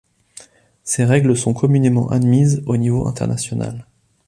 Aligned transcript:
Ces 0.83 1.05
règles 1.05 1.37
sont 1.37 1.53
communément 1.53 2.09
admises 2.09 2.63
au 2.65 2.75
niveau 2.75 3.05
international. 3.07 3.85